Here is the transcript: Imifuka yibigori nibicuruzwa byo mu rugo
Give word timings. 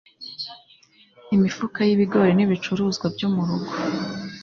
Imifuka 1.35 1.79
yibigori 1.87 2.31
nibicuruzwa 2.35 3.05
byo 3.15 3.27
mu 3.33 3.41
rugo 3.47 3.73